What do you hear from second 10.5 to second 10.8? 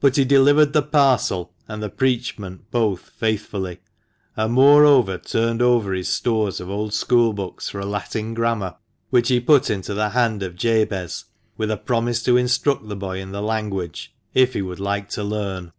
86 THE MANCHESTER